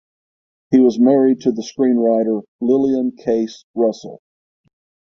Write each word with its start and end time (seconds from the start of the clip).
He 0.71 0.79
was 0.79 0.99
married 0.99 1.41
to 1.41 1.51
the 1.51 1.61
screenwriter 1.61 2.41
Lillian 2.59 3.11
Case 3.15 3.65
Russell. 3.75 4.19